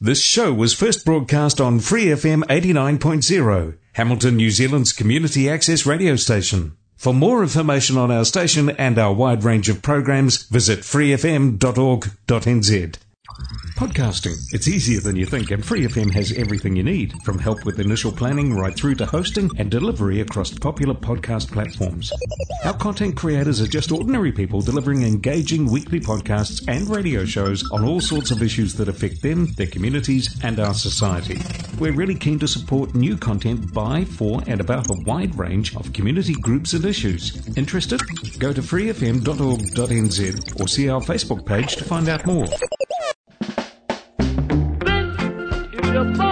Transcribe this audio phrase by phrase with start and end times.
[0.00, 6.14] This show was first broadcast on Free FM 89.0, Hamilton, New Zealand's community access radio
[6.14, 6.76] station.
[6.96, 11.58] For more information on our station and our wide range of programs, visit freefm.org.nz.
[13.76, 14.36] Podcasting.
[14.52, 18.10] It's easier than you think, and FreeFM has everything you need, from help with initial
[18.10, 22.12] planning right through to hosting and delivery across popular podcast platforms.
[22.64, 27.84] Our content creators are just ordinary people delivering engaging weekly podcasts and radio shows on
[27.84, 31.40] all sorts of issues that affect them, their communities, and our society.
[31.78, 35.92] We're really keen to support new content by, for, and about a wide range of
[35.92, 37.46] community groups and issues.
[37.56, 38.00] Interested?
[38.40, 39.20] Go to freefm.org.nz
[40.60, 42.46] or see our Facebook page to find out more.
[45.98, 46.27] Your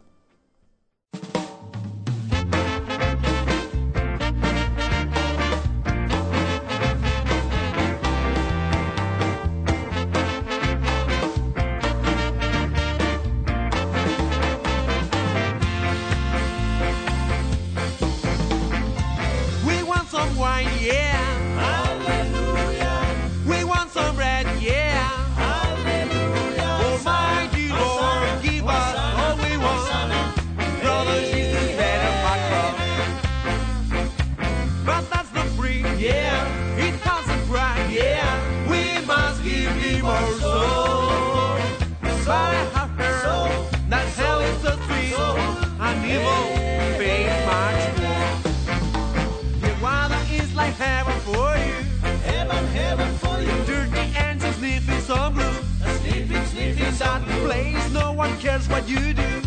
[58.28, 59.45] One cares what you do.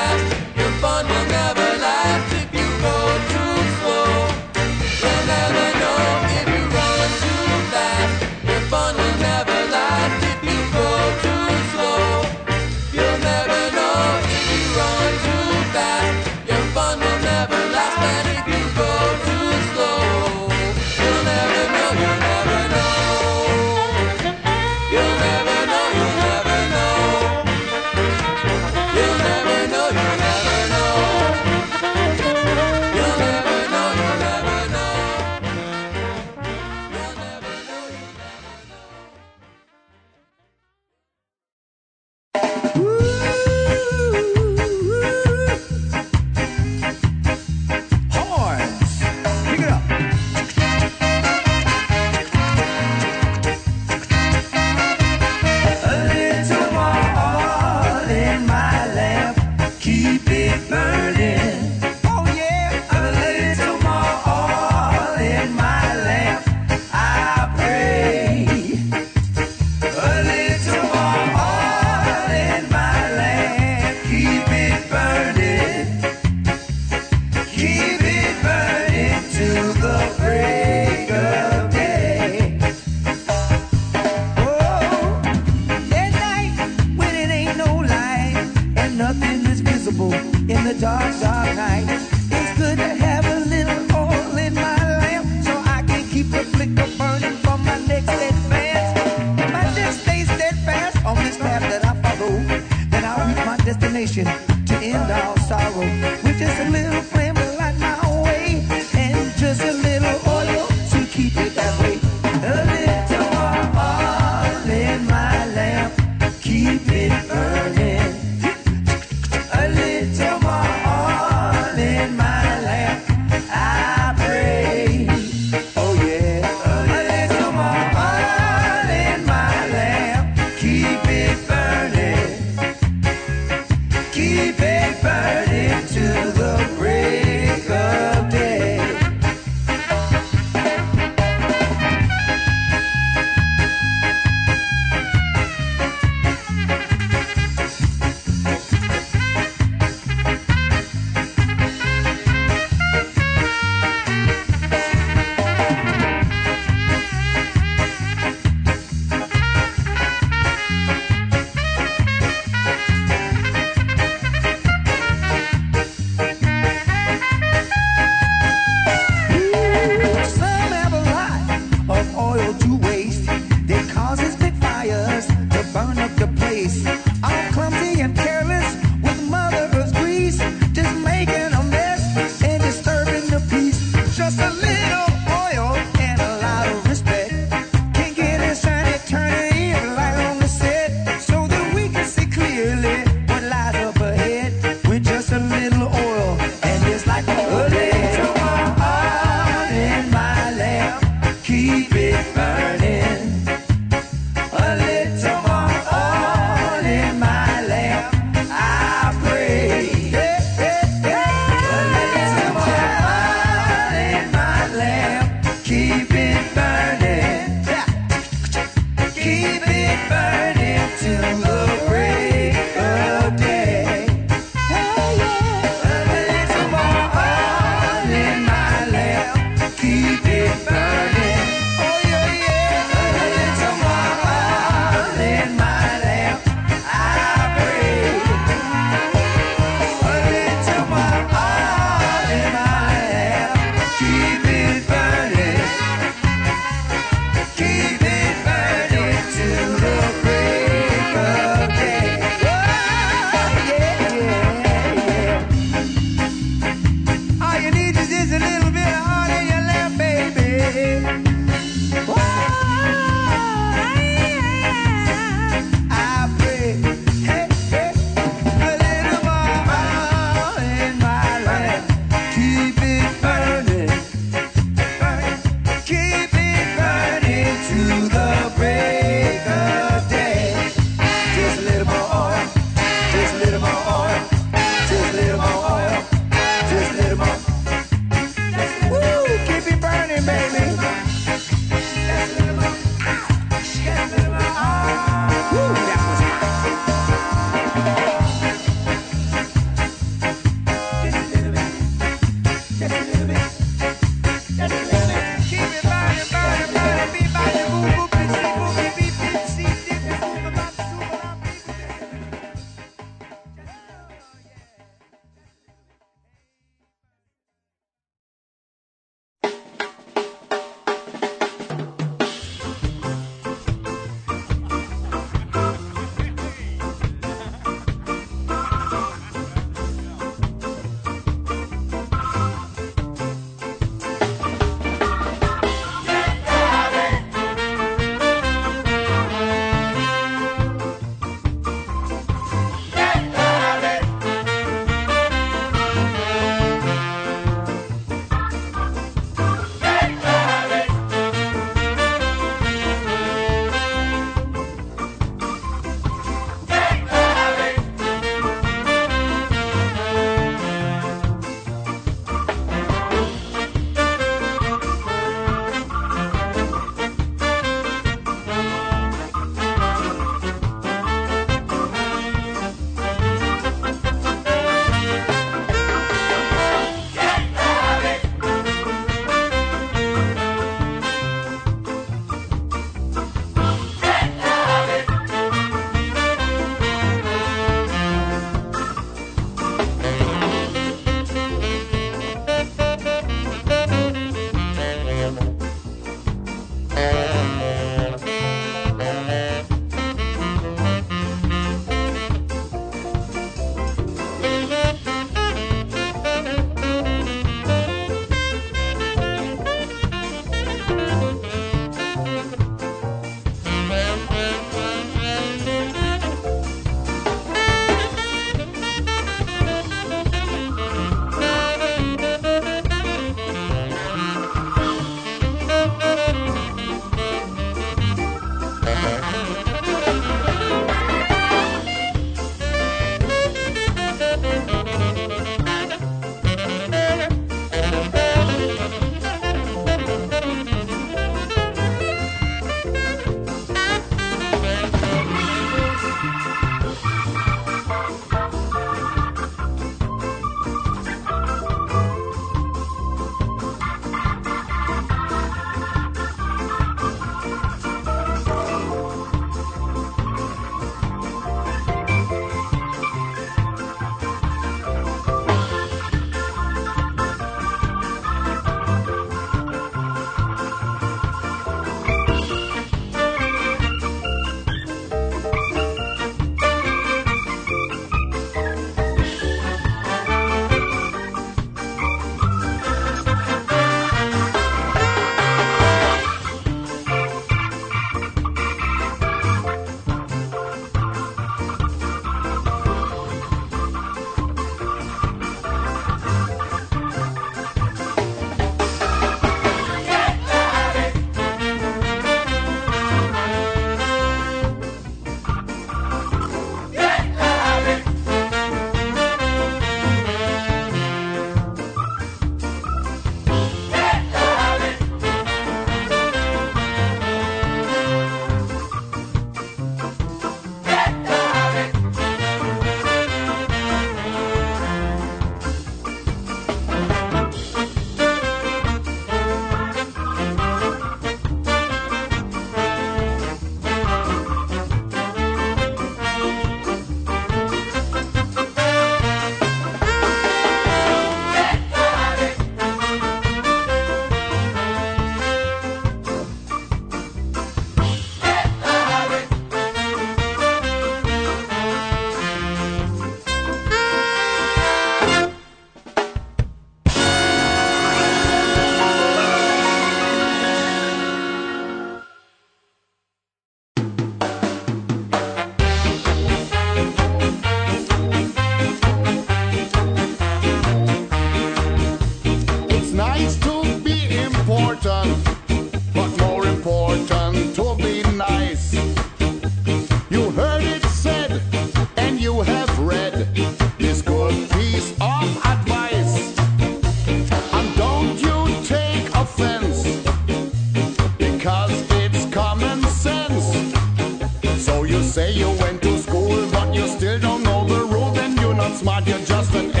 [599.63, 600.00] Smart,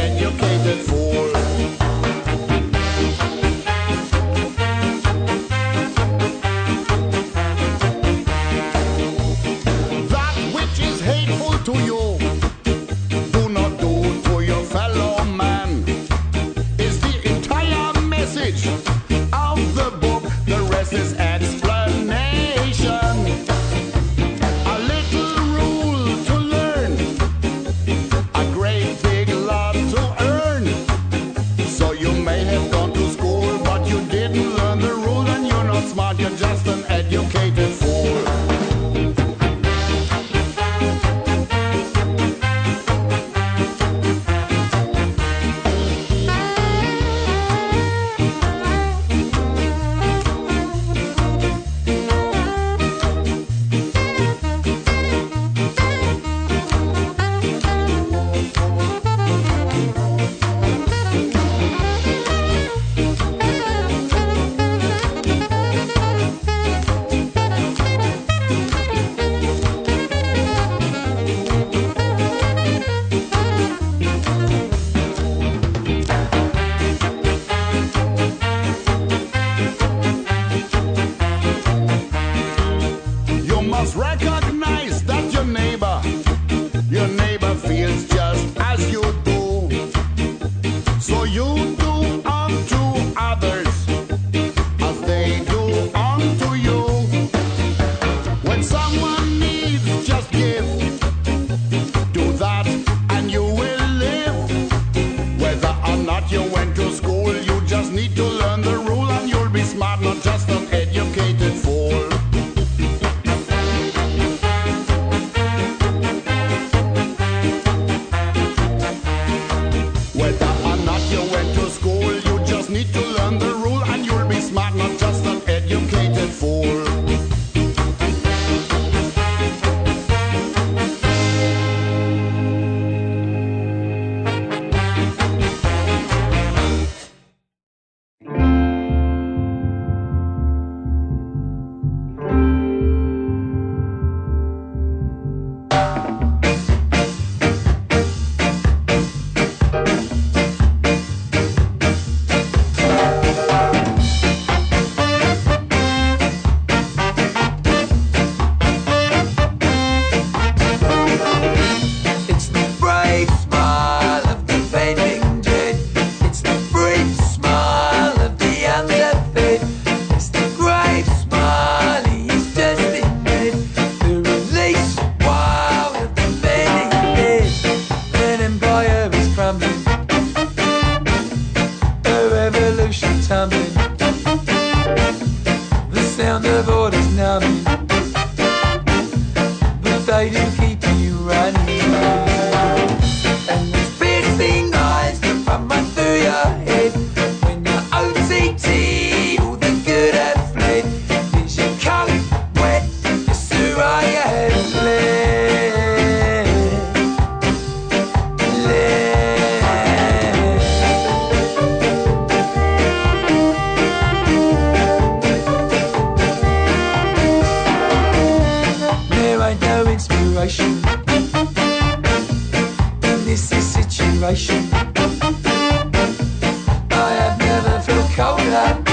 [228.21, 228.90] calcular.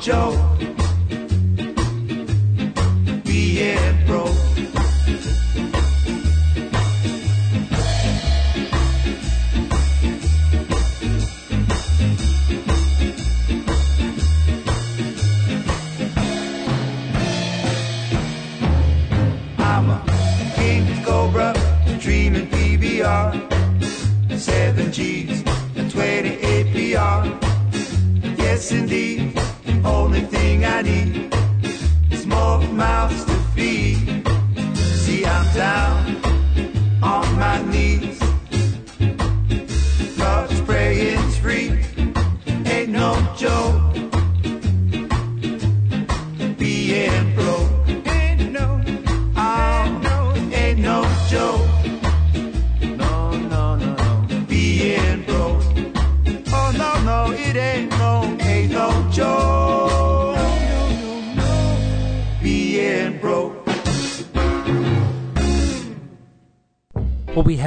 [0.00, 0.57] Ain't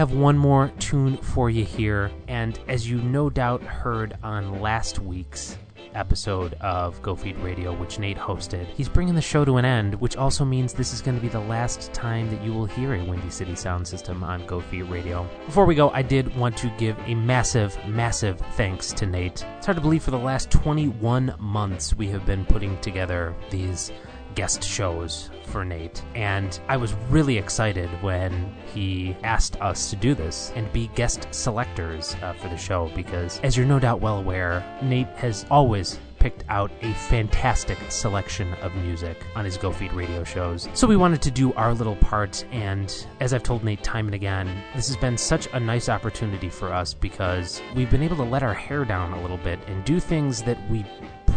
[0.02, 4.98] have one more tune for you here, and as you no doubt heard on last
[4.98, 5.60] week's
[5.94, 8.66] episode of Go Feet Radio, which Nate hosted.
[8.70, 11.28] He's bringing the show to an end, which also means this is going to be
[11.28, 14.90] the last time that you will hear a Windy City sound system on Go Feet
[14.90, 15.30] Radio.
[15.46, 19.46] Before we go, I did want to give a massive, massive thanks to Nate.
[19.58, 23.92] It's hard to believe for the last 21 months we have been putting together these
[24.36, 26.04] guest shows for Nate.
[26.16, 31.28] And I was really excited when he asked us to do this and be guest
[31.32, 36.00] selectors uh, for the show because, as you're no doubt well aware, Nate has always
[36.22, 40.70] picked out a fantastic selection of music on his Go Feet radio shows.
[40.76, 44.14] So we wanted to do our little part, and as I've told Nate time and
[44.14, 48.24] again, this has been such a nice opportunity for us because we've been able to
[48.24, 50.86] let our hair down a little bit and do things that we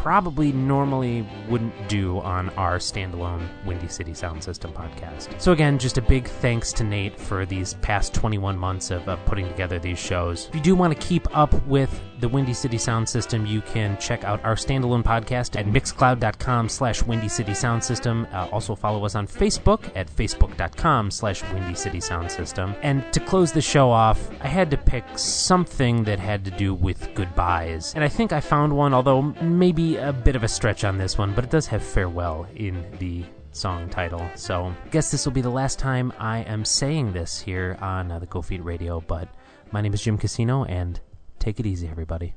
[0.04, 5.40] probably normally wouldn't do on our standalone Windy City Sound System podcast.
[5.40, 9.24] So, again, just a big thanks to Nate for these past 21 months of, of
[9.24, 10.48] putting together these shows.
[10.48, 13.98] If you do want to keep up with the Windy City Sound System, you can
[13.98, 18.26] check out our standalone podcast at mixcloud.com slash Windy City Sound System.
[18.32, 22.74] Uh, also follow us on Facebook at facebook.com slash Windy City Sound System.
[22.82, 26.74] And to close the show off, I had to pick something that had to do
[26.74, 27.92] with goodbyes.
[27.94, 31.18] And I think I found one, although maybe a bit of a stretch on this
[31.18, 34.28] one, but it does have farewell in the song title.
[34.34, 38.10] So I guess this will be the last time I am saying this here on
[38.10, 39.28] uh, the Go Feet Radio, but
[39.70, 41.00] my name is Jim Casino, and
[41.44, 42.34] take it easy, everybody.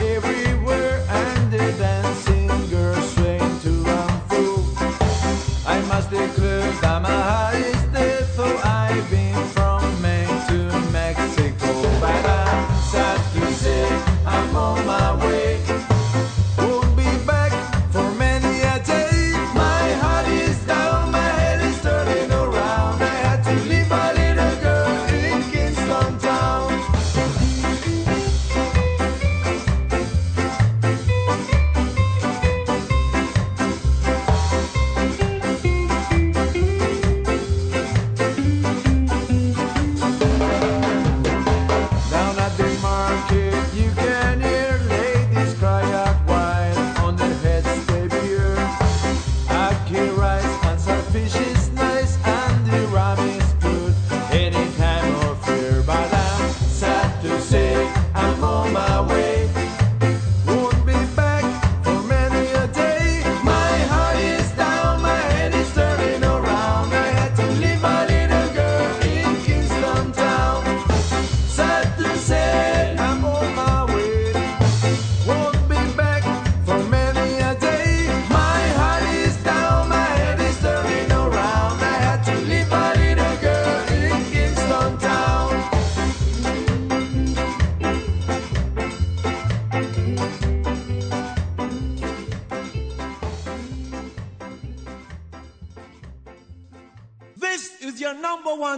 [0.00, 0.61] Everywhere,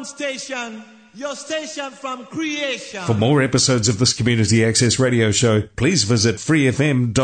[0.04, 0.82] station,
[1.14, 3.02] your station from creation.
[3.04, 7.14] For more episodes of this Community Access Radio show, please visit freefm.org.nz.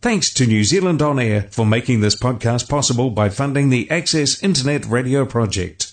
[0.00, 4.42] Thanks to New Zealand On Air for making this podcast possible by funding the Access
[4.42, 5.86] Internet Radio Project.